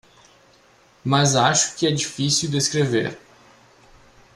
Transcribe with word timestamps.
Mas 1.05 1.35
acho 1.35 1.75
que 1.75 1.85
é 1.85 1.91
difícil 1.91 2.49
descrever 2.49 3.19